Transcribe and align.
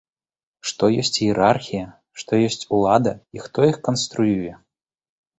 Што 0.69 0.85
ёсць 1.01 1.17
іерархія, 1.25 1.85
што 2.21 2.39
ёсць 2.47 2.65
улада 2.77 3.13
і 3.37 3.43
хто 3.45 3.67
іх 3.73 3.77
канструюе? 3.89 4.55